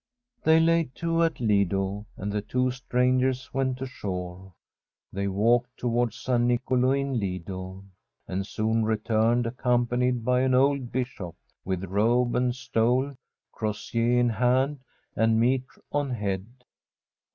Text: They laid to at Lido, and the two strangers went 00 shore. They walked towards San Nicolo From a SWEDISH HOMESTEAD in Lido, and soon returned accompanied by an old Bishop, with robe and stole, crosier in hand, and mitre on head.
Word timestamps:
They 0.43 0.59
laid 0.59 0.95
to 0.95 1.21
at 1.21 1.39
Lido, 1.39 2.07
and 2.17 2.31
the 2.31 2.41
two 2.41 2.71
strangers 2.71 3.53
went 3.53 3.77
00 3.77 3.85
shore. 3.87 4.53
They 5.13 5.27
walked 5.27 5.77
towards 5.77 6.15
San 6.15 6.47
Nicolo 6.47 6.87
From 6.93 6.93
a 6.93 6.93
SWEDISH 6.93 7.05
HOMESTEAD 7.11 7.23
in 7.47 7.53
Lido, 7.53 7.85
and 8.27 8.47
soon 8.47 8.83
returned 8.83 9.45
accompanied 9.45 10.25
by 10.25 10.39
an 10.41 10.55
old 10.55 10.91
Bishop, 10.91 11.35
with 11.63 11.83
robe 11.83 12.33
and 12.33 12.55
stole, 12.55 13.13
crosier 13.51 14.17
in 14.19 14.29
hand, 14.29 14.79
and 15.15 15.39
mitre 15.39 15.79
on 15.91 16.09
head. 16.09 16.47